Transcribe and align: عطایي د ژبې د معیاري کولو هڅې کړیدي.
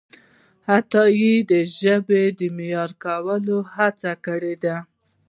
عطایي 0.77 1.33
د 1.51 1.53
ژبې 1.79 2.23
د 2.39 2.41
معیاري 2.57 2.95
کولو 3.03 3.57
هڅې 3.73 4.13
کړیدي. 4.25 4.77